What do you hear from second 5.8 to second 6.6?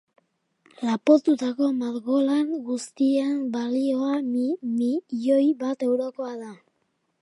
eurokoa da.